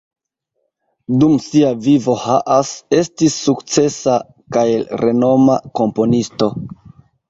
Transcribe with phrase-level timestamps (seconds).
[1.23, 4.19] Dum sia vivo Haas estis sukcesa
[4.59, 4.69] kaj
[5.07, 6.55] renoma komponisto.